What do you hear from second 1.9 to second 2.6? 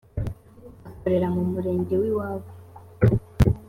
w’iwabo